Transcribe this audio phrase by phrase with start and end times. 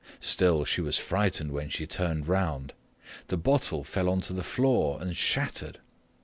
[0.19, 2.73] Still, she was frightened when she turned around.
[3.29, 5.77] A bottle fell onto the floor and shattered.